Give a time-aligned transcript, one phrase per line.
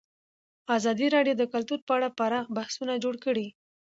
[0.77, 3.47] ازادي راډیو د کلتور په اړه پراخ بحثونه جوړ کړي.